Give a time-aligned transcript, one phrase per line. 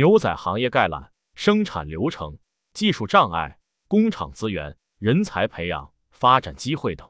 [0.00, 2.38] 牛仔行业概览：生产流程、
[2.72, 7.06] 技术障碍、工厂资源、人才培养、发展机会等。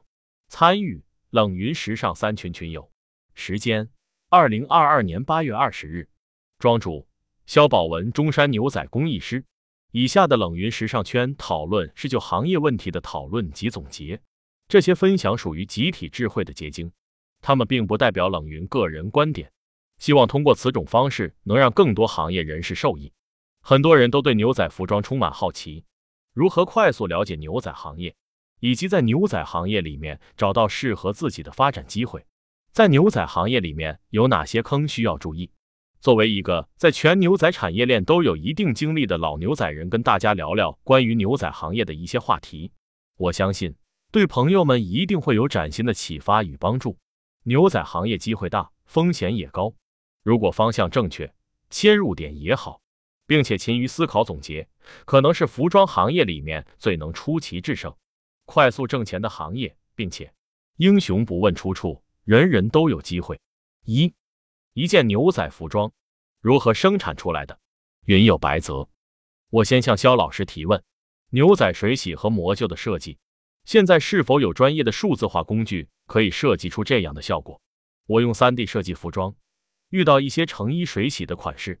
[0.49, 2.91] 参与：冷云时尚三群群友。
[3.33, 3.89] 时间：
[4.27, 6.09] 二零二二年八月二十日。
[6.59, 7.07] 庄主：
[7.45, 9.45] 肖宝文，中山牛仔工艺师。
[9.91, 14.21] 以下的冷云时尚圈讨论是就行业问题的讨论及总结，
[14.67, 16.91] 这些分享属于集体智慧的结晶，
[17.39, 19.49] 他们并不代表冷云个人观点。
[20.01, 23.13] 希望通过此种方式，能让更多行业人士受益。
[23.61, 25.85] 很多人都对牛仔服装充满好奇，
[26.33, 28.15] 如何快速了解牛仔行业，
[28.61, 32.25] 以及在牛仔行业里面找到适合自己的发展机会，
[32.71, 35.51] 在牛仔行业里面有哪些坑需要注意？
[35.99, 42.71] 作为一个在全牛仔产业链都有一定经历的老牛仔人，跟大家聊聊关于牛仔行业的一些话题，
[43.17, 43.75] 我相信
[44.11, 46.97] 对朋友们一定会有崭新的启发与帮助。
[47.43, 49.71] 牛仔行业机会大，风险也高。
[50.23, 51.33] 如果方向正确，
[51.69, 52.81] 切入点也好，
[53.25, 54.67] 并且勤于思考总结，
[55.05, 57.95] 可能是服装行业里面最能出奇制胜、
[58.45, 60.31] 快速挣钱的行业，并且
[60.77, 63.39] 英雄不问出处，人人都有机会。
[63.85, 64.13] 一
[64.73, 65.91] 一件牛仔服装
[66.39, 67.59] 如何生产出来的？
[68.05, 68.87] 云有白泽。
[69.49, 70.83] 我先向肖老师提问：
[71.29, 73.17] 牛仔水洗和磨旧的设计，
[73.65, 77.59] 现在是否有专业的数字化工具可以设计出这样的效果？
[78.05, 79.35] 我用三 D 设计服装。
[79.91, 81.79] 遇到一些成衣水洗的款式，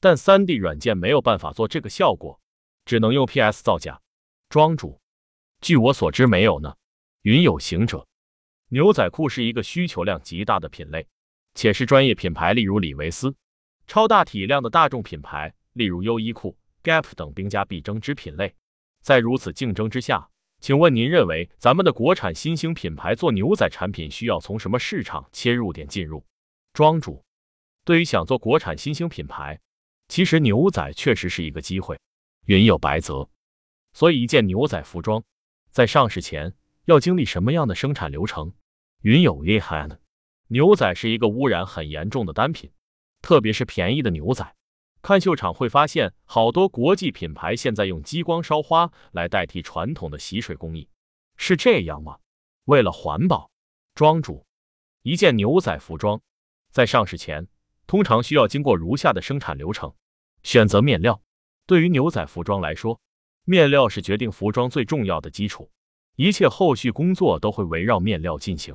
[0.00, 2.40] 但三 D 软件没有办法做这个效果，
[2.84, 4.00] 只能用 PS 造假。
[4.48, 5.00] 庄主，
[5.60, 6.76] 据我所知没有呢。
[7.22, 8.04] 云有行者，
[8.68, 11.06] 牛仔裤是一个需求量极大的品类，
[11.54, 13.30] 且是专业品牌，例如李维斯；
[13.86, 18.52] 超大体量的大众品牌，例如优衣库、Gap 等兵家必争之品类。
[19.02, 20.28] 在如此竞争之下，
[20.60, 26.24] 请问您认为咱们的国产新兴品牌做牛仔产品需要从什么市场切入点进入？
[26.72, 27.24] 庄主。
[27.84, 29.60] 对于想做国产新兴品牌，
[30.08, 31.98] 其实牛仔确实是一个机会。
[32.46, 33.28] 云有白泽，
[33.92, 35.22] 所以一件牛仔服装
[35.70, 38.52] 在上市前要经历什么样的生产流程？
[39.02, 40.00] 云有 a h a n
[40.48, 42.70] 牛仔是一个污染很严重的单品，
[43.20, 44.54] 特别是便宜的牛仔。
[45.00, 50.88] 看秀场会发现，好多国际品牌现在用激光烧花来代替传统的洗水工艺，
[51.36, 52.18] 是这样吗？
[52.66, 53.50] 为了环保，
[53.94, 54.46] 庄主，
[55.02, 56.20] 一件牛仔服装
[56.70, 57.48] 在上市前。
[57.92, 59.94] 通常需要经过如下的生产流程：
[60.42, 61.20] 选择面料。
[61.66, 62.98] 对于牛仔服装来说，
[63.44, 65.70] 面料是决定服装最重要的基础，
[66.16, 68.74] 一切后续工作都会围绕面料进行。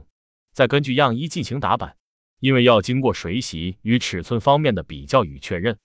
[0.54, 1.98] 再根据样衣进行打版，
[2.42, 5.80] 因为要经过水洗与尺寸方面的比较与确认，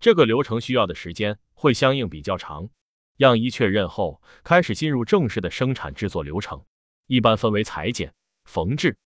[0.00, 2.70] 这个流程需要的时间会相应比较长。
[3.18, 6.64] 样衣确认后，开始进入正式的生产制作流程，
[7.06, 8.14] 一般分为裁剪、
[8.46, 8.96] 缝制、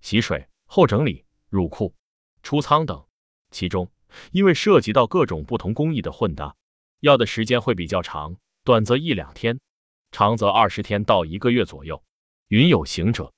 [0.00, 1.92] 洗水、后整理、入库、
[2.44, 3.04] 出仓等。
[3.52, 3.88] 其中，
[4.32, 6.56] 因为涉及到各种不同工艺的混搭，
[7.00, 9.60] 要的时间会比较长，短则一两天，
[10.10, 12.02] 长则二十天到一个月左右。
[12.48, 13.32] 云有行者，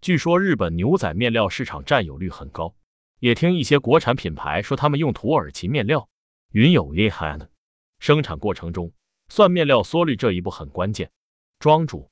[0.00, 2.74] 据说日本牛仔面料市场占有率很高，
[3.18, 6.08] 也听一些国产品牌说他们用土耳其面料。
[6.52, 7.50] 云有 a h a n
[7.98, 8.92] 生产过程中
[9.28, 11.10] 算面料缩率这一步很关键。
[11.58, 12.10] 庄主，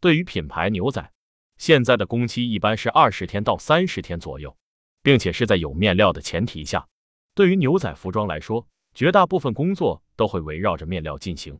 [0.00, 1.12] 对于品牌牛仔，
[1.58, 4.56] 现在的工期一般是二十天到三十天左右。
[5.06, 6.84] 并且是在有面料的前提下，
[7.32, 11.56] 对于牛仔服装来说，绝大部分工作都会围绕着面料进行，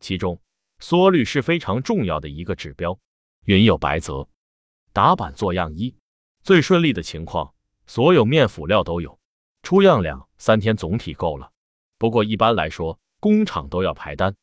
[0.00, 0.40] 其中
[0.78, 2.98] 缩率是非常重要的一个指标。
[3.44, 4.26] 云有白泽，
[4.94, 5.94] 打板做样衣，
[6.42, 7.52] 最顺利的情况，
[7.86, 9.18] 所有面辅料都有，
[9.62, 11.52] 出样两三天总体够了。
[11.98, 14.34] 不过一般来说，工厂都要排单，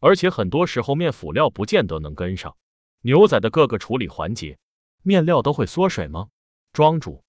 [0.00, 2.54] 而且很多时候面辅料不见得能跟上。
[3.00, 4.58] 牛仔的各个处理环节，
[5.02, 6.28] 面料都会缩水吗？
[6.74, 7.24] 庄主。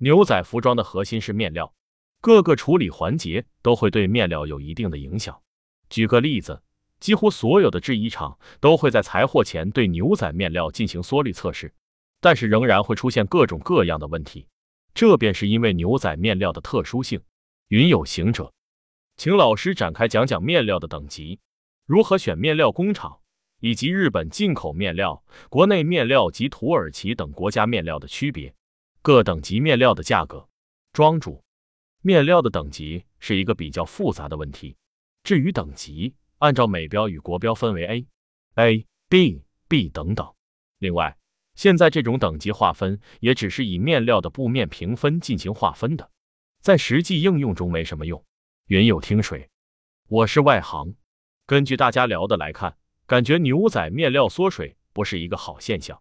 [0.00, 1.74] 牛仔服装的核心是面料，
[2.20, 5.36] 各个处理环节都会对面料有一定的影响。
[5.90, 6.62] 举个例子，
[7.00, 11.74] 几乎所有的制衣厂都会在裁货前对牛仔面料进行缩率测试，
[12.20, 14.46] 但是仍然会出现各种各样的问题，
[14.94, 17.20] 这便是因为牛仔面料的特殊性。
[17.68, 18.52] 云有行者，
[19.16, 21.40] 请老师展开讲讲面料的等级，
[21.86, 23.18] 如何选面料工厂，
[23.60, 28.54] 以及日本进口面料、国内面料及土耳其等国家面料的区别。
[29.08, 30.50] 各等级面料的价格，
[30.92, 31.42] 庄主，
[32.02, 34.76] 面料的等级是一个比较复杂的问题。
[35.22, 38.06] 至于等级，按照美标与国标分为 A、
[38.56, 40.30] A、B、B 等等。
[40.80, 41.16] 另外，
[41.54, 46.10] 现在这种等级划分也只是以面料的布面评分进行划分的，
[46.60, 48.22] 在实际应用中没什么用。
[48.66, 49.48] 云有听水，
[50.08, 50.94] 我是外行，
[51.46, 52.76] 根据大家聊的来看，
[53.06, 55.98] 感觉牛仔面料缩水不是一个好现象。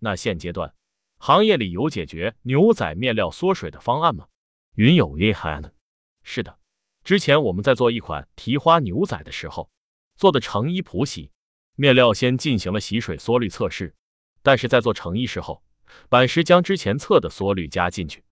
[0.00, 0.74] 那现阶段。
[1.18, 4.28] 行业里有解决牛仔面料缩水的方案吗？
[4.76, 5.74] 云有 a h a n
[6.22, 6.58] 是的，
[7.02, 9.70] 之前我们在做一款提花牛仔的时候，
[10.16, 11.32] 做的成衣普洗，
[11.74, 13.94] 面料先进行了洗水缩率测试，
[14.42, 15.62] 但是在做成衣时候，
[16.08, 18.22] 板师将之前测的缩率加进去，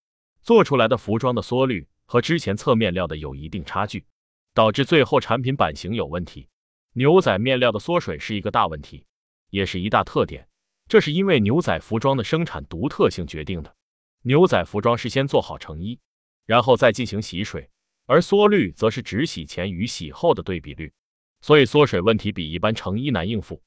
[0.42, 4.06] 做出来的服装的缩率和之前测面料的有一定差距，
[4.54, 6.48] 导致最后产品版型有问题。
[6.92, 9.04] 牛仔面料的缩水是一个大问题，
[9.50, 10.48] 也是一大特点，
[10.88, 13.76] 这是因为牛仔服装的生产独特性决定的。
[14.22, 15.98] 牛仔服装是先做好成衣，
[16.46, 17.68] 然后再进行洗水。
[18.08, 20.92] 而缩率则是指洗前与洗后的对比率，
[21.40, 23.60] 所以缩水问题比一般成衣难应付。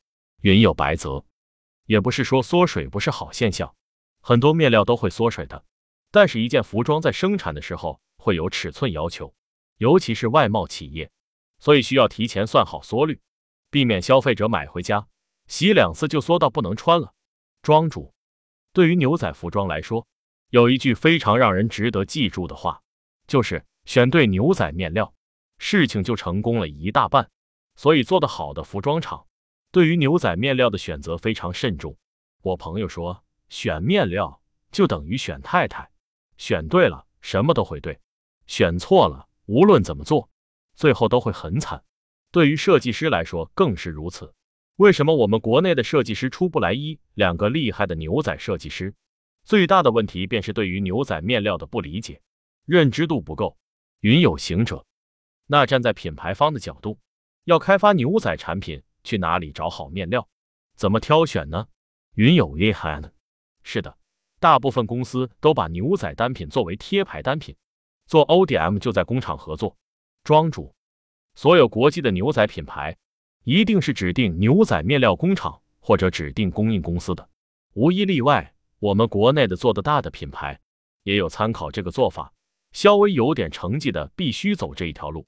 [0.43, 1.25] 云有白泽，
[1.87, 3.75] 也不是说缩水不是好现象，
[4.21, 5.65] 很多面料都会缩水的。
[6.09, 9.35] 但是，一件服装在生产的时候会有尺寸要求，
[9.77, 11.11] 尤其是外贸企业，
[11.59, 13.19] 所以需要提前算好缩率，
[13.69, 15.05] 避免消费者买回家
[15.49, 17.13] 洗两次就缩到不能穿了。
[17.61, 18.13] 庄主，
[18.71, 20.07] 对于牛仔服装来说，
[20.51, 22.81] 有一句非常让人值得记住的话，
[23.27, 23.65] 就是。
[23.85, 25.15] 选对牛仔面料，
[25.57, 27.27] 事情就成功了一大半。
[27.75, 29.25] 所以做得好的服装厂，
[29.71, 31.97] 对于牛仔面料的选择非常慎重。
[32.43, 35.89] 我朋友说，选面料就等于选太太，
[36.37, 37.99] 选对了什么都会对，
[38.45, 40.29] 选错了无论怎么做，
[40.75, 41.83] 最后都会很惨。
[42.31, 44.31] 对于设计师来说更是如此。
[44.79, 48.95] 为什么我们国内的设计师出不来一两个厉害的牛仔设计师？
[49.43, 52.21] 最大的问题便是对于牛仔面料的不理解，
[52.65, 53.57] 认知度不够。
[53.99, 54.85] 云有行者，
[55.47, 56.97] 那站在品牌方的角度，
[57.43, 60.25] 要开发牛仔产品，去哪里找好面料？
[60.77, 61.67] 怎么挑选呢？
[62.15, 63.11] 云有厉害呢？
[63.63, 63.97] 是的，
[64.39, 67.53] 大部分公司都把牛仔单品作为贴牌单品，
[68.07, 69.75] 做 ODM 就在工厂合作。
[70.23, 70.73] 庄主，
[71.35, 72.97] 所有国际的牛仔品牌
[73.49, 77.27] 一定是指定牛仔面料工厂或者指定供应公司的，
[77.73, 78.53] 无一例外。
[78.77, 80.59] 我们国内的做的大的品牌
[81.01, 82.31] 也有参考这个做法。
[82.73, 85.25] 稍微有点成绩的，必须走这一条路。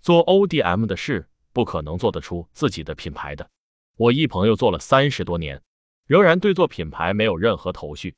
[0.00, 3.50] 做 ODM 的事，不可能做得出自己的品牌的。
[3.96, 5.60] 我一朋友做了三十多年，
[6.06, 8.14] 仍然对做品牌没有任何头绪，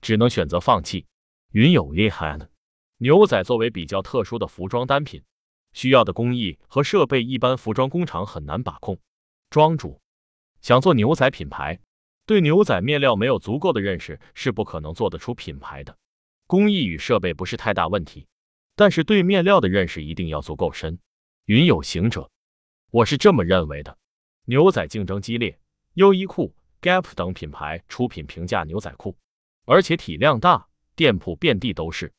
[0.00, 1.04] 只能选择放弃。
[1.50, 2.46] 云有厉害呢。
[2.98, 5.20] 牛仔作为比较特殊的服装单品，
[5.72, 8.98] 需要的工艺和设备，一般服装工厂很难把控。
[9.50, 10.00] 庄主
[10.60, 11.80] 想做牛仔品牌，
[12.26, 15.96] 对牛仔面料没有足够的认识，是不可能做得出品牌的。
[16.46, 18.26] 工艺与设备不是太大问题，
[18.76, 20.98] 但是对面料的认识一定要足够深。
[21.46, 22.30] 云有行者，
[22.90, 23.96] 我是这么认为的。
[24.46, 25.58] 牛仔竞争激烈，
[25.94, 29.16] 优衣库、Gap 等品牌出品平价牛仔裤，
[29.64, 32.12] 而且体量大，店铺遍地都是，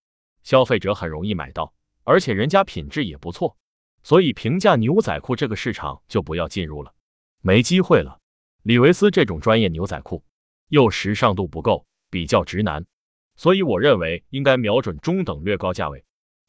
[0.44, 3.58] 消费者很容易买到，而且人家品质也不错，
[4.04, 6.94] 所以平价牛仔裤这个市场就不要进入了，
[7.42, 8.20] 没机会了。
[8.64, 10.24] 李维斯这种专业牛仔裤
[10.70, 12.86] 又时尚度不够，比较直男。
[13.36, 16.04] 所以我认为应该瞄准中等略高价位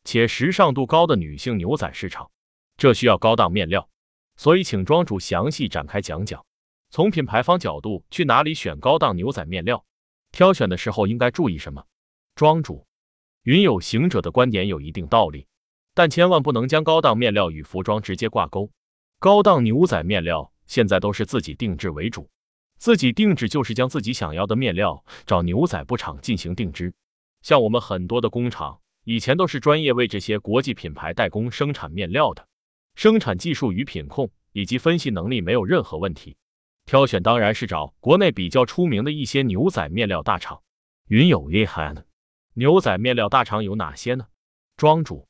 [0.04, 2.31] 且时尚度高的女性牛仔市场，
[2.76, 3.88] 这需要高档面料。
[4.37, 6.44] 所以请庄主详细展开讲讲，
[6.90, 9.84] 从品牌方角度去哪里选高档牛仔面料，
[10.32, 11.87] 挑选的时候应该注意什么？
[12.34, 12.87] 庄主，
[13.44, 15.47] 云有行者的观点有一定道理，
[15.94, 18.71] 但千万不能将高档面料与服装直接挂钩。
[19.19, 22.29] 高档牛仔面料现在都是自己定制为主。
[22.79, 26.93] 自己定制就是将自己想要的面料找牛仔布厂进行定制，
[27.41, 32.47] 像我们很多的工厂以前都是专业为这些国际品牌代工生产面料的，
[32.95, 36.37] 生产技术与品控以及分析能力没有任何问题。
[36.85, 40.61] 挑选当然是找国内比较出名的一些牛仔面料大厂。
[41.09, 42.02] 云有厉害呢，
[42.54, 44.26] 牛仔面料大厂有哪些呢？
[44.76, 45.26] 庄主，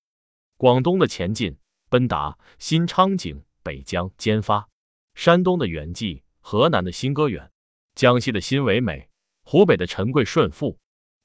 [0.56, 1.56] 广东的前进、
[1.88, 4.68] 奔达、新昌景、北疆、坚发，
[5.14, 6.22] 山东的远记。
[6.44, 7.52] 河南的新歌远，
[7.94, 9.08] 江西的新维美，
[9.44, 10.76] 湖北的陈贵顺富，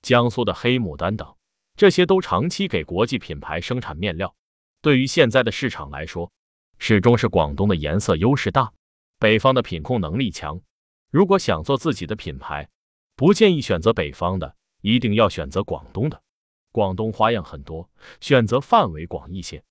[0.04, 1.36] 江苏的黑牡丹等，
[1.76, 4.36] 这些都长期给国际品牌生产面料。
[4.80, 6.32] 对于现在的市场来说，
[6.78, 8.72] 始终是广东的颜色优势大，
[9.18, 10.62] 北方的品控能力强。
[11.10, 12.70] 如果想做自己的品牌，
[13.16, 14.56] 不建议选择北方的，
[14.88, 16.24] 一定要选择广东的。
[16.72, 17.90] 广东花样很多，
[18.22, 19.62] 选择范围广一些。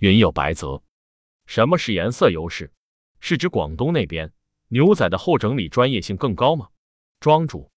[0.00, 0.82] 云有白泽，
[1.46, 2.70] 什么是颜色优势？
[3.18, 4.30] 是指广东那边。
[4.68, 6.68] 牛仔的后整理专业性更高吗？
[7.20, 7.70] 庄主，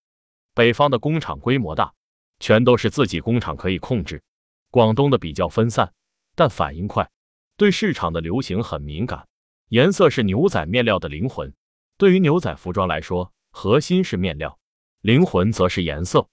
[0.54, 1.94] 北方的工厂规模大，
[2.42, 4.22] 全都是自己工厂可以控制。
[4.70, 5.94] 广东的比较分散，
[6.36, 7.10] 但反应快，
[7.56, 9.26] 对市场的流行很敏感。
[9.70, 11.54] 颜色是牛仔面料的灵魂。
[11.98, 14.60] 对于牛仔服装来说，核心是面料，
[15.00, 16.28] 灵魂则是颜色。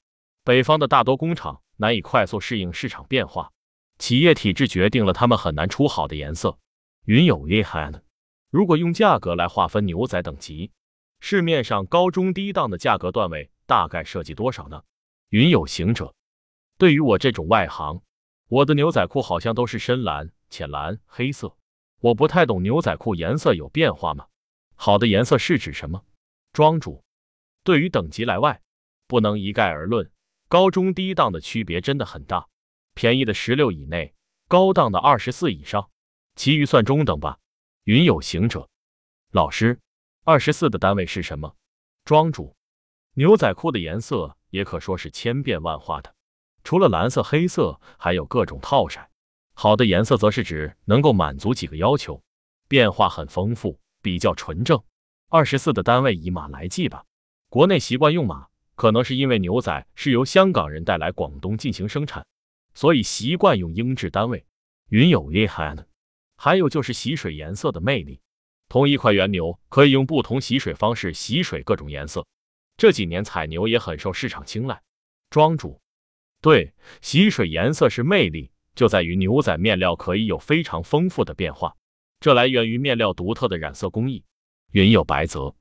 [0.46, 3.50] 北方的大多工厂难以快速适应市场变化，
[3.98, 6.56] 企业体制决定了他们很难出好的颜色。
[7.06, 8.00] 云有厉害呢。
[8.50, 10.70] 如果用价格来划分牛仔等级，
[11.18, 14.84] 市面上高中低档的价格段位大概设计多少呢？
[15.30, 16.14] 云有行者，
[16.78, 18.00] 对于我这种外行，
[18.46, 21.56] 我的牛仔裤好像都是深蓝、浅蓝、黑色。
[21.98, 24.26] 我不太懂牛仔裤颜色有变化吗？
[24.76, 26.04] 好的颜色是指什么？
[26.52, 27.02] 庄主，
[27.64, 28.62] 对于等级来外，
[29.08, 30.08] 不能一概而论，
[30.48, 32.46] 高中低档的区别真的很大。
[32.94, 34.14] 便宜的十六以内，
[34.48, 35.90] 高档的二十四以上，
[36.34, 37.38] 其余算中等吧。
[37.84, 38.68] 云有行者，
[39.32, 39.80] 老师，
[40.24, 41.56] 二十四的单位是什么？
[42.04, 42.56] 庄主，
[43.14, 46.14] 牛仔裤的颜色也可说是千变万化的，
[46.64, 49.00] 除了蓝色、黑色，还有各种套色。
[49.54, 52.22] 好的颜色则是指能够满足几个要求，
[52.68, 54.82] 变化很丰富，比较纯正。
[55.28, 57.04] 二十四的单位以码来计吧。
[57.48, 62.24] 国内习惯用码，可能是因为牛仔是由香港人带来广东进行生产。
[62.74, 64.46] 所以习惯用英制单位。
[64.90, 65.88] 云有 a h a n
[66.36, 68.20] 还有就是洗水颜色的魅力。
[68.68, 72.24] 同一块原牛可以用不同洗水方式洗水各种颜色。
[72.76, 74.82] 这几年彩牛也很受市场青睐。
[75.30, 75.80] 庄主，
[76.42, 81.74] 对，洗水颜色是魅力，就在于牛仔面料可以有非常丰富的变化，
[82.20, 84.22] 这来源于面料独特的染色工艺。
[84.72, 85.56] 云有白泽，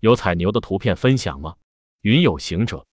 [0.00, 1.56] 有彩牛的图片分享吗？
[2.02, 2.86] 云有行者，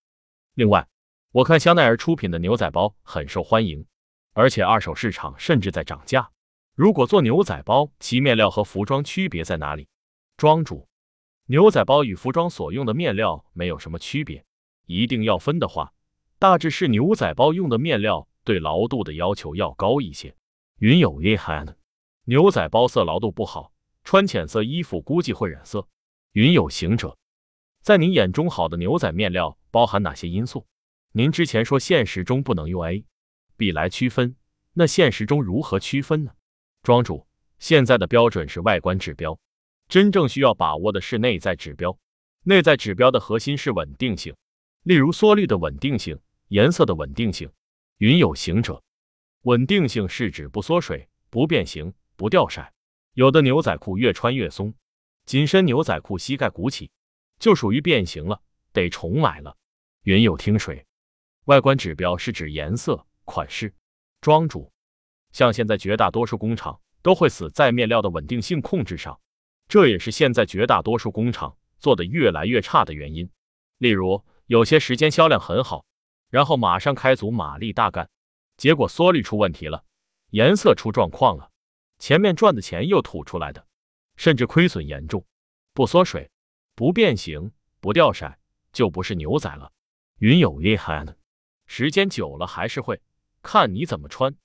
[0.53, 0.87] 另外。
[1.31, 3.85] 我看香奈儿出品的牛仔包很受欢迎，
[4.33, 6.31] 而且二手市场甚至在涨价。
[6.73, 9.87] 如果做牛仔包，其面料和服装区别在哪里？
[10.35, 10.87] 庄主，
[11.45, 14.43] 牛仔包与服装所用的面料没有什么区别，
[14.87, 15.93] 一定要分的话，
[16.39, 20.35] 大致是牛仔包用的面料对牢度的要求要高一些。
[20.79, 21.77] 云有 a h a n
[22.23, 23.71] 牛仔包色牢度不好，
[24.03, 25.87] 穿浅色衣服估计会染色。
[26.31, 27.17] 云有行者，
[27.88, 30.67] 在您眼中好的牛仔面料包含哪些因素？
[31.13, 33.06] 您之前说现实中不能用 A、
[33.56, 34.36] B 来区分，
[34.74, 36.34] 那现实中如何区分呢？
[36.84, 37.25] 庄主，
[37.60, 39.39] 现在的标准是外观指标，
[39.88, 41.98] 真正需要把握的是内在指标。
[42.44, 44.36] 内在指标的核心是稳定性，
[44.84, 47.50] 例如缩率的稳定性、颜色的稳定性。
[48.00, 48.84] 云有行者，
[49.44, 52.62] 稳定性是指不缩水、不变形、不掉色。
[53.13, 54.74] 有的牛仔裤越穿越松，
[55.25, 56.91] 紧身牛仔裤膝盖鼓起，
[57.39, 58.41] 就属于变形了，
[58.72, 59.56] 得重买了。
[60.03, 60.86] 云有听水。
[61.46, 63.74] 外观指标是指颜色、款式。
[64.22, 64.72] 庄主，
[65.32, 69.20] 像现在绝大多数工厂都会死在面料的稳定性控制上，
[69.67, 73.29] 这也是现在绝大多数工厂做的越来越差的原因。
[73.77, 75.86] 例如，有些时间销量很好，
[76.29, 78.10] 然后马上开足马力大干，
[78.58, 79.86] 结果缩率出问题了，
[80.32, 81.51] 颜色出状况了，
[82.00, 83.65] 前面赚的钱又吐出来的，
[84.15, 85.24] 甚至亏损严重。
[85.74, 86.29] 不缩水、
[86.77, 88.38] 不变形、不掉色，
[88.72, 89.72] 就不是牛仔了。
[90.19, 91.17] 云有 A 汉。
[91.65, 93.01] 时间久了还是会
[93.41, 94.36] 看你怎么穿，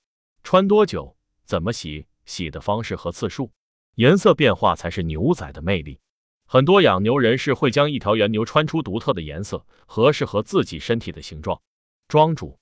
[0.42, 3.52] 穿多久，怎么洗，洗的方式和次数，
[3.96, 6.00] 颜色变化才是牛仔的魅力。
[6.46, 11.60] 很多养牛人士会将一条原牛穿出独特的颜色，合适和自己身体的形状。
[12.08, 12.58] 庄主，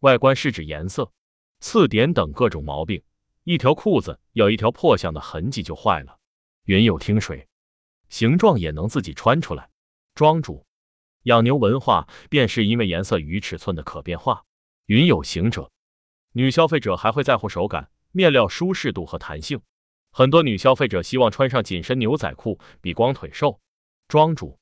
[0.00, 1.10] 外观是指颜色、
[1.60, 3.02] 刺点等各种毛病。
[3.44, 6.18] 一条裤子有一条破相的痕迹就坏了。
[6.64, 7.48] 云有听水，
[8.08, 9.70] 形状也能自己穿出来。
[10.14, 10.64] 庄主。
[11.24, 14.44] 养牛文化便是因为颜色与尺寸的可变化。
[14.86, 15.70] 云有行者，
[16.32, 19.60] 女消费者还会在乎手感、面料舒适度和弹性。
[20.12, 23.60] 很多女消费者希望穿上紧身牛仔裤比光腿瘦。
[24.06, 24.56] 庄主，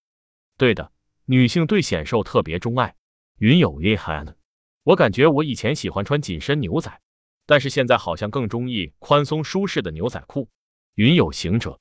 [0.56, 0.90] 对的，
[1.26, 2.96] 女性对显瘦特别钟爱。
[3.38, 4.36] 云有 a h a n
[4.84, 7.00] 我感觉我以前喜欢穿紧身牛仔，
[7.44, 10.48] 但是现在好像更中意宽松舒适的牛仔裤。
[10.94, 11.78] 云有行者，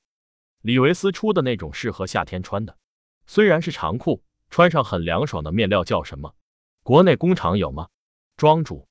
[0.64, 2.74] 李维斯出的那种适合夏天穿的，
[3.26, 4.24] 虽然是长裤。
[4.48, 6.32] 穿上很凉爽的面料叫什么？
[6.84, 7.88] 国内工厂有吗？
[8.36, 8.86] 庄主，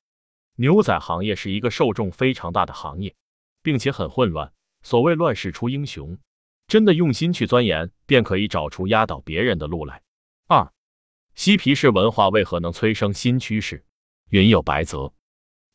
[0.56, 3.16] 牛仔行业是一个受众非常大的行业，
[3.62, 4.52] 并且很混乱。
[4.82, 6.18] 所谓乱世出英雄，
[6.66, 10.02] 真的用心去钻研，便可以找出压倒别人的路来。
[10.48, 10.70] 二，
[11.34, 13.86] 嬉皮士文化为何能催生新趋势？
[14.28, 15.14] 云有白泽，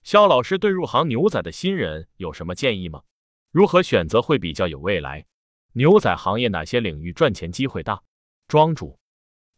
[0.04, 3.02] 肖老师对入行牛仔的新人有什么建议吗？
[3.52, 5.26] 如何选择会比较有未来？
[5.80, 8.04] 牛仔行业哪些领域赚钱机会大？
[8.50, 9.00] 庄主。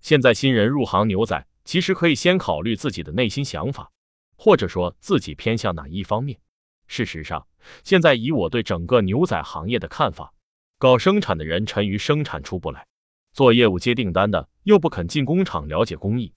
[0.01, 3.90] 现在新人入行牛仔，其实可以先考虑自己的内心想法，
[4.38, 6.40] 或者说自己偏向哪一方面。
[6.86, 7.48] 事实上，
[7.84, 10.32] 现在以我对整个牛仔行业的看法，
[10.78, 12.86] 搞生产的人沉于生产出不来，
[13.34, 16.32] 做业务接订单的又不肯进工厂了解工艺，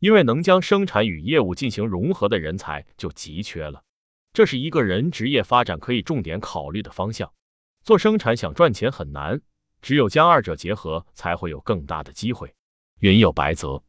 [0.00, 3.82] 因为能将生产与业务进行融合的人才就急缺了。
[4.34, 7.32] 这是一个人职业发展可以重点考虑的方向。
[7.82, 9.40] 做生产想赚钱很难，
[9.80, 12.54] 只有将二者结合，才会有更大的机会。
[12.98, 13.82] 云有白泽，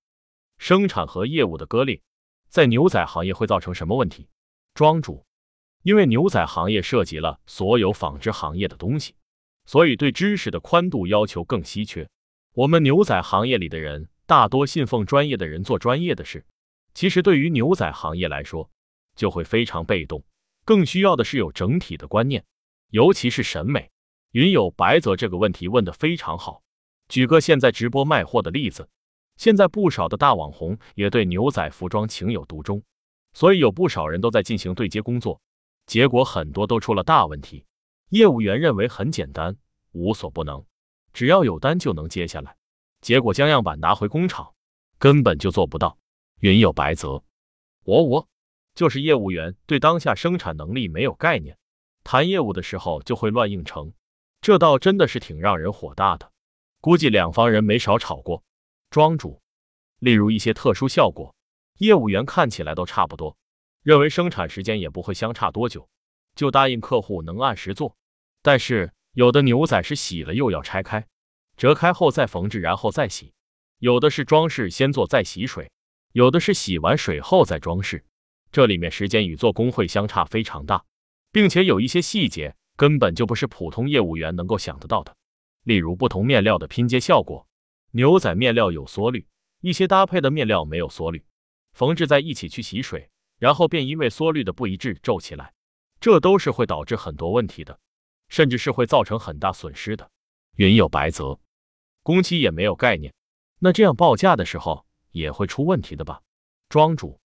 [0.58, 2.02] 生产和业务的割裂，
[2.48, 4.30] 在牛仔行业会造成什么问题？
[4.74, 5.26] 庄主，
[5.84, 9.14] 因为牛仔行业涉及了所有纺织行业的东西，
[9.66, 12.08] 所以对知识的宽度要求更稀缺。
[12.54, 16.46] 我们牛仔行业里的人大多信奉专业的人做专业的事，
[16.94, 18.70] 其实对于牛仔行业来说，
[19.16, 20.24] 就会非常被动，
[20.64, 20.86] 更。
[20.86, 22.46] 需要的是有整体的观念，
[22.92, 23.92] 尤其是审美。
[24.32, 26.64] 云有白泽这个问题问得非常好。
[27.10, 28.88] 举个现在直播卖货的例子，
[29.36, 32.82] 现在不少的大网红也对牛仔服装情有独钟，
[33.34, 35.42] 所以有不少人都在进行对接工作，
[35.86, 37.66] 结果很多都出了大问题。
[38.10, 39.58] 业务员认为很简单，
[39.92, 40.64] 无所不能，
[41.12, 42.56] 只要有单就能接下来，
[43.02, 44.54] 结果将样板拿回工厂，
[44.98, 45.98] 根本就做不到。
[46.40, 47.24] 云有白泽，
[47.84, 48.28] 我我
[48.74, 51.58] 就是业务员对当下生产能力没有概念，
[52.04, 53.94] 谈业务的时候就会乱应承，
[54.42, 56.32] 这倒真的是挺让人火大的。
[56.80, 58.44] 估计两方人没少吵过。
[58.90, 59.42] 庄主，
[60.00, 61.34] 例如一些特殊效果，
[61.78, 63.38] 业务员看起来都差不多，
[63.84, 65.88] 认为生产时间也不会相差多久，
[66.36, 67.96] 就答应客户能按时做。
[68.42, 71.08] 但是有的牛仔是洗了又要拆开，
[71.56, 73.32] 折开后再缝制，然后再洗；
[73.78, 75.72] 有的是装饰先做再洗水，
[76.12, 78.04] 有的是洗完水后再装饰。
[78.52, 80.84] 这里面时间与做工会相差非常大，
[81.32, 85.16] 并且有一些细节根本就不是普通业务员能够想得到的。
[85.64, 87.48] 例如不同面料的拼接效果，
[87.92, 89.28] 牛仔面料有缩率，
[89.62, 91.24] 一些搭配的面料没有缩率，
[91.74, 95.54] 缝制在一起去洗水，然后便因为缩率的不一致皱起来，
[96.00, 97.80] 这都是会导致很多问题的，
[98.28, 100.10] 甚至是会造成很大损失的。
[100.56, 101.40] 云有白泽，
[102.02, 103.14] 工期也没有概念，
[103.60, 106.22] 那这样报价的时候也会出问题的吧？
[106.70, 107.20] 庄主，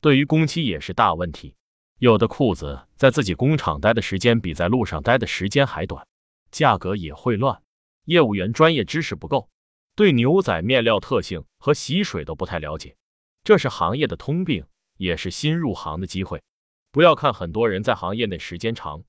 [0.00, 1.56] 对于工期也是大问题，
[2.02, 6.04] 有的裤子在自己工厂待的时间比在路上待的时间还短，
[6.50, 7.62] 价格也会乱。
[8.06, 9.48] 业务员专业知识不够，
[9.94, 12.96] 对牛仔面料特性和洗水都不太了解，
[13.44, 14.64] 这是行业的通病，
[14.96, 16.42] 也是新入行的机会。
[16.90, 19.04] 不要看很多人在行业内时间长，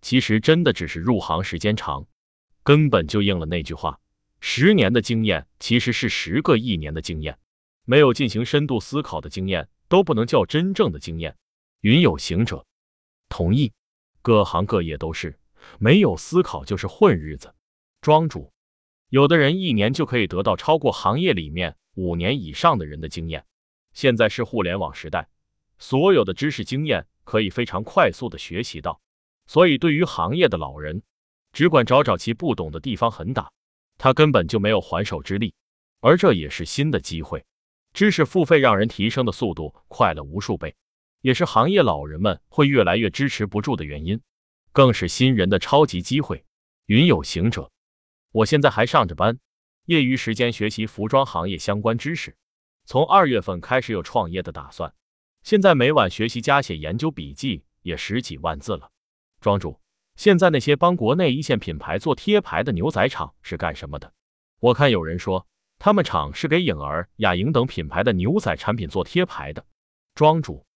[0.00, 2.06] 其实真的只是入行时间长，
[2.62, 4.00] 根本就应了那句话：
[4.40, 7.38] 十年的经验其实是十个一年的经验，
[7.84, 11.36] 没有进行深度思考的经验都不能叫真正的经验。
[11.80, 12.66] 云有行者
[13.28, 13.72] 同意，
[14.20, 15.38] 各行各业都是，
[15.78, 17.54] 没有思考就是混日子。
[18.00, 18.52] 庄主，
[19.10, 23.44] 有的人一年就可以得到超过行业里面五年以上的人的经验。
[23.92, 25.28] 现在是互联网时代，
[25.78, 29.00] 所有的知识经验可以非常快速的学习到，
[29.46, 31.00] 所以对于行业的老人，
[31.52, 33.52] 只管找找其不懂的地方狠打，
[33.96, 35.54] 他根本就没有还手之力。
[36.00, 37.44] 而这也是新的机会，
[37.92, 40.74] 知识付费让人提升的速度快了无数倍，
[41.20, 44.20] 也是行业老人们会越来越支持不住的原因，
[44.72, 46.44] 更是新人的超级机会。
[46.86, 47.70] 云有行者。
[48.32, 49.38] 我现在还上着班，
[49.86, 52.36] 业余时间学习服装行业相关知识。
[52.84, 54.94] 从二月份开始有创业的打算，
[55.42, 58.90] 现在每晚学习加写研究笔记也十几万字了。
[59.40, 59.80] 庄主，
[60.16, 64.12] 现在那些帮国内一线品牌做贴牌的牛仔厂是干什么的？
[64.60, 65.46] 我看有人说
[65.78, 69.64] 他们厂是给颖儿、雅莹等品牌的牛仔产品做贴牌的。
[70.14, 70.66] 庄主，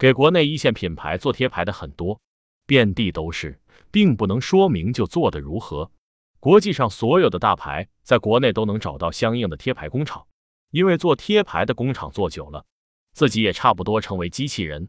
[0.00, 2.18] 给国内一线品牌做贴牌的很多，
[2.64, 3.60] 遍地都是，
[3.90, 5.92] 并不能说明就做的如何。
[6.38, 10.26] 国际上所有的大牌，在国内都能找到相应的贴牌工厂，
[10.70, 12.64] 因为做贴牌的工厂做久了，
[13.12, 14.88] 自己也差不多成为机器人，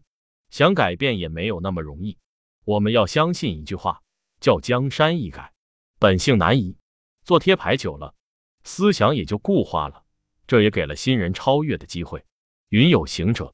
[0.49, 2.17] 想改变也没有那么容易。
[2.63, 4.01] 我们要相信一句话，
[4.39, 5.51] 叫江山易改，
[5.99, 6.77] 本性难移。
[7.25, 8.15] 做贴牌久了，
[8.63, 10.05] 思想也就固化了，
[10.47, 12.23] 这也给了新人超越的机会。
[12.69, 13.53] 云有行者，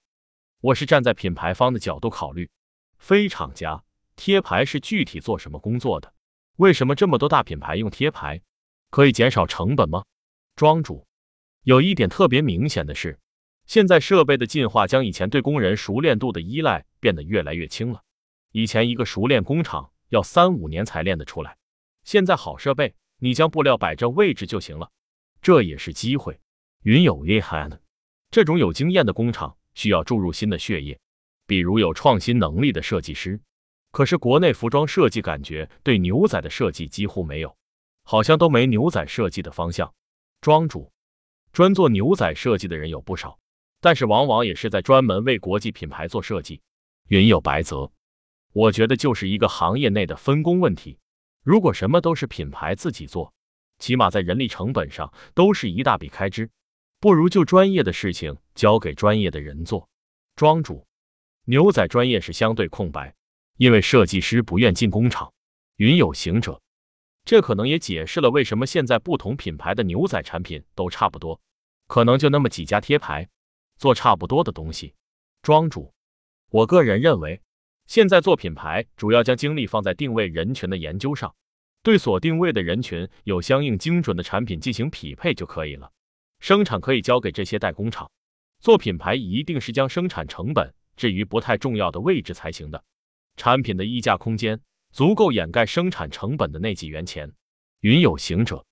[0.59, 2.49] 我是站在品牌方的角度考虑，
[2.97, 3.83] 非厂家
[4.15, 6.11] 贴牌是具体做什么工作的？
[6.55, 8.41] 为什么这么多大品牌用贴牌？
[8.89, 10.03] 可以减少成本吗？
[10.55, 11.05] 庄主，
[11.61, 13.19] 有一点特别明显的是，
[13.67, 18.01] 现在设备的进化将以前对工人熟练度的依赖变得越来越轻了。
[18.51, 21.55] 以前一个熟练工厂要三五年才练得出来，
[22.03, 24.89] 现在好设备，你将布料摆正位置就行了。
[25.39, 26.39] 这也是机会。
[26.83, 27.77] 云有厉害呢，
[28.31, 30.99] 这种有经验的工厂需要注入新的血液，
[31.45, 33.39] 比如有创新能力的设计师。
[33.91, 37.55] 可是国内服装设计感觉对牛仔的设计几乎没有，
[38.03, 39.93] 好像都没牛仔设计的方向。
[40.41, 40.91] 庄主，
[41.53, 43.37] 专做牛仔设计的人有不少，
[43.79, 46.59] 但是往往也是在专门为国际品牌做设计。
[47.09, 47.91] 云有白泽，
[48.53, 50.97] 我觉得就是一个行业内的分工问题。
[51.43, 53.31] 如果什么都是品牌自己做，
[53.77, 56.49] 起码在人力成本上都是一大笔开支，
[56.99, 59.89] 不如就专业的事情交给专业的人做。
[60.35, 60.85] 庄主，
[61.45, 63.13] 牛仔专业是相对空白。
[63.57, 65.33] 因为设计师不愿进工厂，
[65.77, 66.61] 云有行者，
[67.25, 71.41] 这可能也解释了为什么现在不同品牌的牛仔产品都差不多，
[71.87, 73.27] 可能就那么几家贴牌
[73.75, 74.93] 做差不多的东西。
[75.41, 75.91] 庄主，
[76.51, 77.41] 我个人认为，
[77.87, 81.33] 现在做品牌主要将精力放在定位人群的研究上，
[81.81, 85.91] 对所定位的人群有相应精准的产品进行匹配就可以了。
[86.39, 88.09] 生产可以交给这些代工厂，
[88.59, 92.83] 做品牌一定是将生产成本置于不太重要的位置才行的。
[93.35, 94.59] 产品的溢价空间
[94.91, 97.31] 足够掩盖生产成本的那几元钱。
[97.81, 98.65] 云有行者，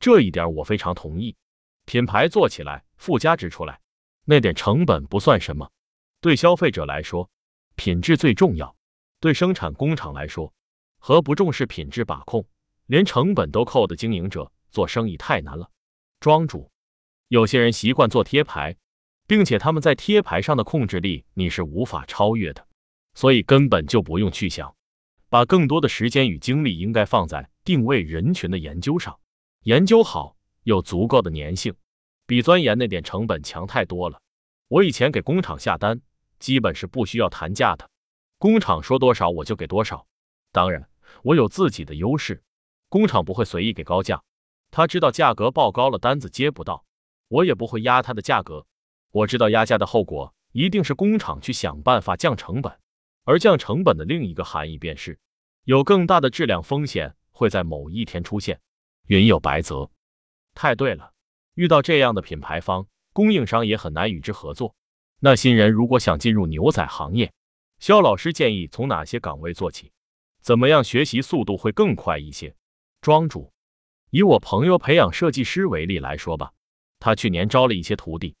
[0.00, 1.36] 这一点我非常同意。
[1.84, 3.78] 品牌做起来，附加值出来，
[4.24, 5.70] 那点成本不算什么。
[6.20, 7.28] 对消费者来说，
[7.76, 8.74] 品质最重要；
[9.20, 10.52] 对生产工厂来说，
[10.98, 12.44] 和不重视品质把控，
[12.86, 15.70] 连成本都扣的经营者做生意太难了。
[16.20, 16.70] 庄主，
[17.28, 18.76] 有些人习惯做贴牌，
[19.26, 22.66] 并且他们在贴牌上的控制力你是无法超越的，
[23.14, 24.74] 所以根本就不用去想，
[25.28, 29.18] 把更多的时间与精力应该放在定位人群的研究上，
[29.62, 30.36] 研究好。
[30.64, 31.74] 有足够的粘性，
[32.26, 34.20] 比钻研那点成本强太多了。
[34.66, 35.98] 我以前给工厂下单，
[36.38, 37.88] 基本是不需要谈价的，
[38.38, 40.06] 工厂说多少我就给多少。
[40.52, 40.86] 当然，
[41.22, 42.42] 我有自己的优势，
[42.90, 44.22] 工厂不会随意给高价，
[44.70, 46.84] 他知道价格报高了单子接不到，
[47.28, 48.66] 我也不会压他的价格。
[49.10, 52.72] 我知道压价的后果一定是工厂去想办法降成本，
[53.24, 55.18] 而降成本的另一个含义便是
[55.64, 58.60] 有更大的质量风险会在某一天出现。
[59.06, 59.90] 云有白泽。
[60.54, 61.12] 太对了，
[61.54, 64.74] 遇到这样的品牌方，供应商也很难与之合作。
[65.20, 67.32] 那新人如果想进入牛仔行业，
[67.78, 69.92] 肖老师建议从哪些岗位做起？
[70.40, 72.54] 怎么样学习速度会更快一些？
[73.00, 73.52] 庄主，
[74.10, 76.52] 以我朋友培养设计师为例来说吧，
[77.00, 78.34] 他去年招了一些徒弟，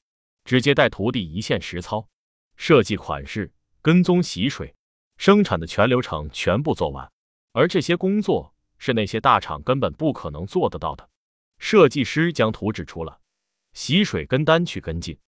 [0.44, 2.08] 直接带徒弟一线实操，
[2.56, 4.74] 设计款式、跟踪洗水、
[5.16, 7.10] 生产的全流程全部做完。
[7.52, 11.08] 而这些工作是那些大厂根本不可能做得到的。
[11.58, 13.20] 设计师将图纸出了，
[13.72, 15.18] 洗水跟单去跟进，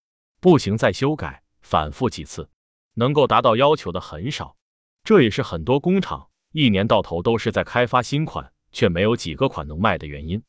[0.40, 2.48] 不行再修改，反复几次，
[2.94, 4.56] 能够达到要求的很少。
[5.02, 10.40] 这也是很多工厂一年到头都是在开发新款，却没有几个款能卖的原因。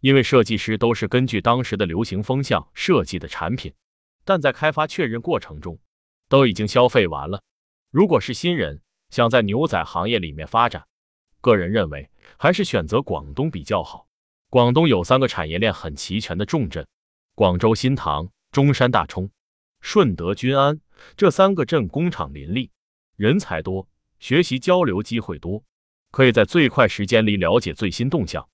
[0.00, 3.72] 因为设计师都是根据当时的流行风向设计的产品，
[4.24, 5.78] 但在开发确认过程中
[6.28, 7.42] 都已经消费完了。
[7.90, 10.84] 如果是新人想在牛仔行业里面发展，
[11.40, 14.06] 个人认为还是选择广东比较好。
[14.48, 16.86] 广东有三个产业链很齐全的重镇：
[17.34, 19.30] 广州新塘、中山大冲、
[19.80, 20.80] 顺德均安。
[21.16, 22.70] 这三个镇工厂林立，
[23.16, 25.64] 人才多，学习交流机会多，
[26.10, 28.46] 可以在最快时间里了解最新动向，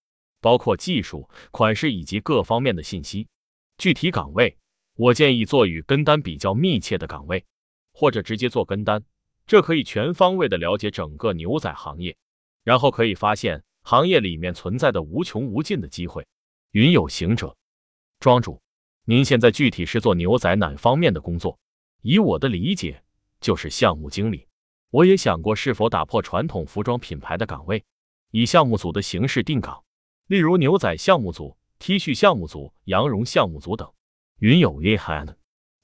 [0.47, 3.27] 包括技术、款式以及各方面的信息。
[3.79, 4.57] 具体岗位，
[4.95, 7.45] 我建议做与跟单比较密切的岗位，
[7.93, 9.03] 或者直接做跟单，
[9.45, 12.17] 这可以全方位的了解整个牛仔行业，
[12.63, 13.61] 然后可以发现。
[13.83, 16.25] 行业里面存在的无穷无尽的机会。
[16.71, 17.57] 云有行者，
[18.21, 18.61] 庄主，
[19.05, 21.59] 您现在具体是做牛仔哪方面的工作？
[22.03, 23.03] 以我的理解，
[23.41, 24.47] 就是项目经理。
[24.91, 27.85] 我也想过是否打破传统服装品牌的岗位，
[28.31, 29.83] 以项目组的形式定岗，
[30.27, 33.91] 例如牛仔项目组、T 恤项目组、羊绒项目组等。
[34.39, 35.35] 云有厉害呢，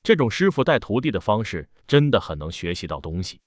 [0.02, 3.40] 这种师傅带徒弟的方式真的很能学习到东西。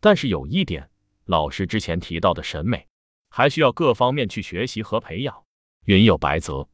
[0.00, 0.88] 但是有一点，
[1.24, 2.86] 老师之前提到的审美。
[3.34, 5.34] 还需要各方面去学习和培养。
[5.86, 6.68] 云有白泽，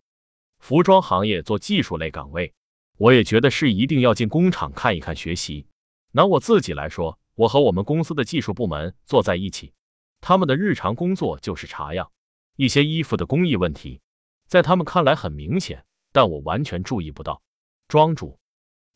[0.59, 2.53] 服装行业做技术类岗位，
[2.97, 5.69] 我也觉得是一定要进工厂看一看学习。
[6.11, 9.73] 拿我自己来说，我和我们公司的技术部门坐在一起，
[10.21, 12.11] 他们的日常工作就是查样，
[12.59, 14.01] 一些衣服的工艺问题，
[14.49, 17.41] 在他们看来很明显，但我完全注意不到。
[17.87, 18.37] 庄主，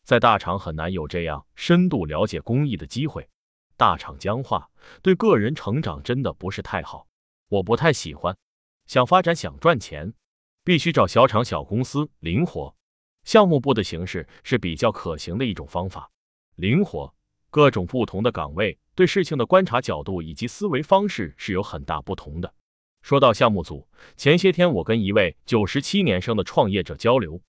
[0.03, 3.29] 在大厂很难有这样深度了解工艺的机会，
[3.77, 4.69] 大厂僵化，
[5.01, 7.07] 对个人成长真的不是太好。
[7.47, 8.37] 我不太喜欢，
[8.85, 10.13] 想发展想赚钱，
[10.65, 12.75] 必须找小厂小公司，灵活。
[13.23, 16.11] 项目部的形式是比较可行的一种方法，
[16.57, 17.15] 灵活，
[17.49, 22.53] 各种不同的岗位对事情的观察角度以及思维方式是有很大不同的。
[23.03, 23.87] 说到项目组，
[24.17, 27.39] 前些天我跟一位九十七年生的创业者交流，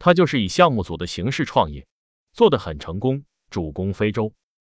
[0.00, 1.86] 他就是以项目组的形式创业，
[2.32, 4.32] 做得很成功，主攻非洲、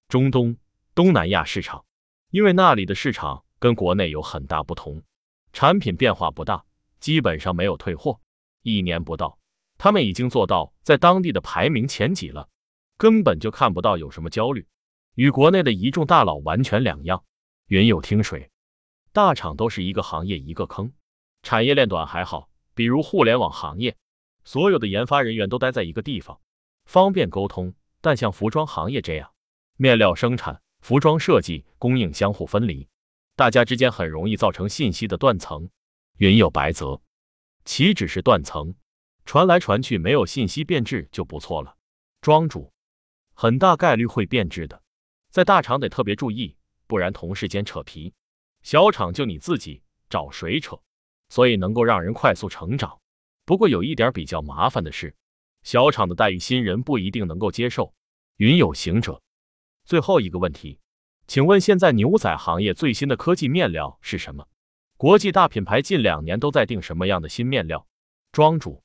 [0.08, 0.56] 中东、
[0.94, 1.84] 东南亚市场，
[2.30, 3.44] 因为那里的市场。
[3.60, 5.02] 跟国内有很大不同，
[5.52, 6.64] 产品变化不大，
[7.00, 8.20] 基本上没有退货。
[8.62, 9.36] 一年不到，
[9.76, 12.48] 他们已经做到在当地的排名前几了，
[12.96, 14.64] 根本就看不到有什么焦虑，
[15.16, 17.24] 与国内的一众大佬完全两样。
[17.66, 18.48] 云有听水，
[19.18, 20.92] 大厂都是一个行业一个坑，
[21.42, 23.96] 产业链短还好，比如互联网行业，
[24.44, 26.40] 所有的研发人员都待在一个地方，
[26.84, 27.74] 方便沟通。
[28.00, 29.32] 但像服装行业这样，
[29.76, 32.86] 面料生产、服装设计、供应相互分离。
[33.34, 35.68] 大家之间很容易造成信息的断层。
[36.18, 37.02] 云有白泽，
[37.64, 38.72] 岂止是断层，
[39.24, 41.76] 传来传去没有信息变质就不错了。
[42.20, 42.72] 庄主，
[43.34, 44.80] 很大概率会变质的，
[45.32, 46.54] 在大厂得特别注意，
[46.86, 48.14] 不然同事间扯皮，
[48.68, 50.78] 小厂就你自己找谁扯，
[51.30, 53.00] 所以能够让人快速成长。
[53.46, 55.16] 不过有一点比较麻烦的是，
[55.62, 57.94] 小厂的待遇新人不一定能够接受。
[58.36, 59.22] 云有行者，
[59.86, 60.78] 最后一个问题。
[61.26, 64.46] 请问现在牛仔行业最新的科技面料是什么？
[64.98, 67.86] 国际大品牌近两年都在定什么样的新面料？
[68.32, 68.82] 庄主，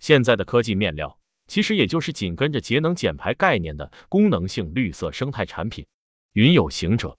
[0.00, 5.86] 现在的科技面料其实也就是紧跟着节能减排概念的功能性绿色生态产品。
[6.34, 7.16] 云有行者，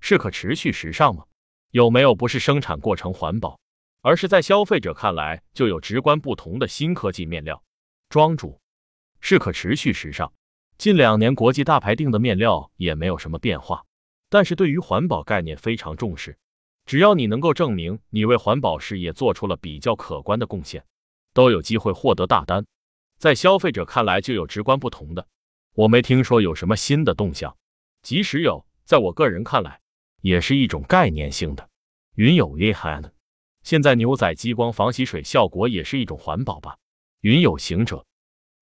[0.00, 1.26] 是可持续时尚吗？
[1.74, 3.58] 有没有不是生产过程环保，
[4.00, 7.60] 而是在消费者看来就有直观不同的新科技面料？
[8.08, 8.60] 庄主，
[9.18, 10.32] 是可持续时尚。
[10.78, 13.84] 近两年国际大牌定的面料也没有什么变化。
[14.30, 16.38] 但是对于环保概念非常重视，
[16.86, 20.84] 只要你能够证明你为环保事业做出了比较可观的贡献，
[21.32, 22.64] 都有机会获得大单。
[23.18, 25.26] 在消费者看来就有直观不同的。
[25.74, 27.56] 我没听说有什么新的动向，
[28.02, 29.80] 即使有，在我个人看来，
[30.24, 31.68] 也是一种概念性的。
[32.14, 33.10] 云有 A hand，
[33.62, 36.78] 现在牛仔激光防洗水效果也是一种环保吧？
[37.20, 38.06] 云有行者，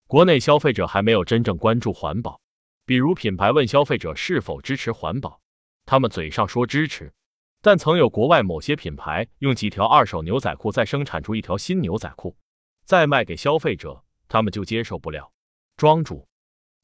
[0.09, 2.40] 国内消费者还没有真正关注环保，
[2.85, 5.40] 比如品牌问消费者是否支持环保。
[5.87, 7.12] 他们嘴上说支持，
[7.61, 12.37] 但曾有国外某些品牌用几条二手牛仔裤再生产出一条新牛仔裤，
[12.85, 15.31] 再卖给消费者，他们就接受不了。
[15.77, 16.27] 庄主，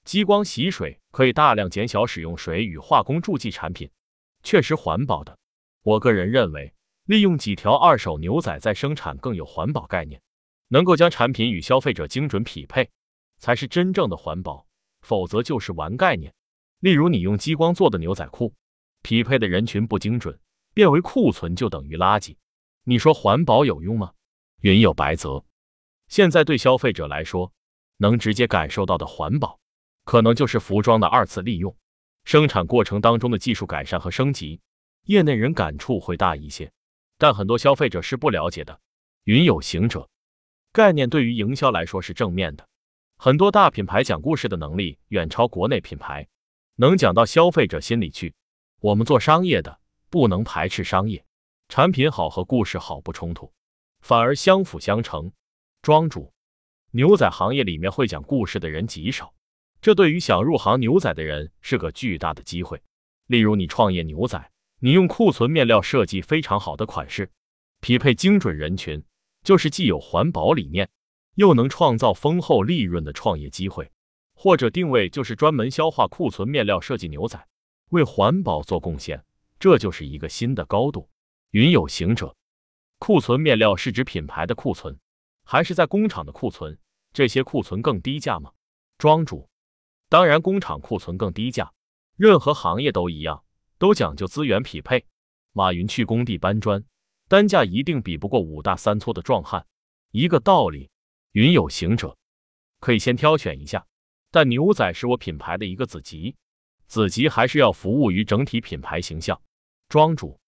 [0.05, 3.91] 激光洗水可以大量减小使用水与化工助剂产品，
[4.43, 5.39] 确实环保的。
[5.83, 6.75] 我个人认为，
[7.05, 10.21] 利用几条二手牛仔再生产更有环保概念，
[10.69, 12.91] 能够将产品与消费者精准匹配，
[13.39, 14.67] 才是真正的环保，
[15.03, 16.35] 否则就是玩概念。
[16.81, 18.55] 例如，你用激光做的牛仔裤。
[19.03, 20.39] 匹配的人群不精准，
[20.75, 22.37] 变为库存就等于垃圾。
[22.85, 24.13] 你说环保有用吗？
[24.61, 25.45] 云有白泽。
[26.09, 27.53] 现在对消费者来说，
[27.99, 29.59] 能直接感受到的环保，
[30.05, 31.75] 可能就是服装的二次利用，
[32.29, 34.61] 生产过程当中的技术改善和升级。
[35.05, 36.71] 业内人感触会大一些，
[37.17, 38.79] 但很多消费者是不了解的。
[39.25, 40.07] 云有行者，
[40.71, 42.69] 概念对于营销来说是正面的，
[43.17, 46.29] 很多大品牌讲故事的能力远超国内品牌，
[46.77, 48.35] 能讲到消费者心里去。
[48.81, 51.25] 我们做商业的不能排斥商业，
[51.71, 53.51] 产品好和故事好不冲突，
[54.03, 55.33] 反而相辅相成。
[55.81, 56.31] 庄主，
[56.91, 59.33] 牛仔行业里面会讲故事的人极少，
[59.81, 62.83] 这对于想入行牛仔的人是个巨大的机会。
[63.27, 67.31] 例如你创业牛仔，你用库存面料设计非常好的款式，
[67.81, 69.05] 匹配精准人群，
[69.43, 70.89] 就是既有环保理念，
[71.35, 73.91] 又能创造丰厚利润的创业机会。
[74.35, 77.45] 或者定位就是专门消化库存面料设计牛仔。
[77.91, 79.25] 为环保做贡献，
[79.59, 81.09] 这就是一个新的高度。
[81.51, 82.37] 云有行者，
[82.99, 84.99] 库存面料是指品牌的库存，
[85.45, 86.79] 还是在工厂的库存？
[87.13, 88.53] 这些库存更低价吗？
[88.99, 89.49] 庄主，
[90.09, 91.73] 当然工厂库存更低价。
[92.17, 93.45] 任何行业都一样，
[93.79, 95.07] 都讲究资源匹配。
[95.53, 96.85] 马云去工地搬砖，
[97.29, 99.67] 单价一定比不过五大三粗的壮汉，
[100.11, 100.91] 一个道理。
[101.33, 102.17] 云有行者，
[102.81, 103.87] 可以先挑选一下，
[104.31, 106.35] 但牛仔是我品牌的一个子集。
[106.87, 109.41] 子集还是要服务于整体品牌形象。
[109.89, 110.41] 庄主，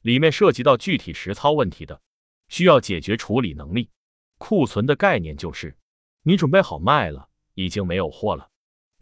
[0.00, 2.00] 里面涉及到具体实操问题的，
[2.48, 3.90] 需要解决处理能力。
[4.38, 5.76] 库存的概念就是，
[6.22, 8.50] 你准备好卖了，已经没有货了，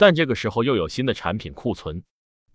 [0.01, 2.03] 但这个时候又有新的产品库存，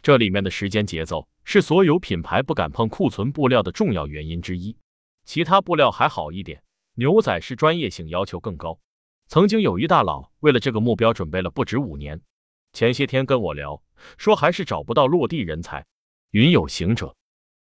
[0.02, 4.76] 这里面的时间节奏是所有品牌不敢碰库存布料的重要原因之一。
[5.24, 6.60] 其他布料还好一点，
[6.96, 8.76] 牛仔是专业性要求更高。
[9.28, 12.20] 曾经有一大佬为了这个目标准备了不止五年。
[12.72, 13.80] 前些天跟我聊，
[14.18, 15.86] 说还是找不到落地人才。
[16.32, 17.14] 云有行者，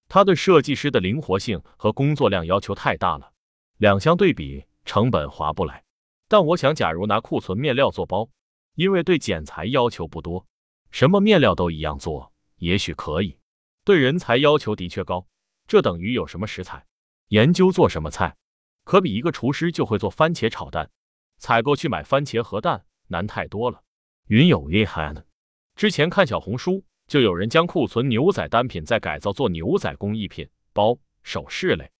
[0.07, 3.33] 他对设计师的灵活性和工作量要求太大了，
[3.79, 5.83] 两相对比，成本划不来。
[6.29, 8.29] 但我想，假如拿库存面料做包，
[8.75, 10.45] 因为对剪裁要求不多，
[10.91, 13.37] 什么面料都一样做，也许可以。
[13.83, 15.27] 对人才要求的确高，
[15.67, 16.85] 这等于有什么食材，
[17.29, 18.35] 研究做什么菜，
[18.83, 20.89] 可比一个厨师就会做番茄炒蛋，
[21.37, 23.81] 采购去买番茄和蛋难太多了。
[24.27, 25.23] 云有 A hand，
[25.75, 31.91] 之前看小红书，就有人将库存牛仔单品再改造做牛仔工艺品、包、首饰类，